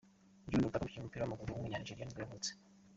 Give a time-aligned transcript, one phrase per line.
[0.49, 2.49] John Utaka, umukinnyi w’umupira w’amaguru w’umunyanigeriya nibwo yavutse.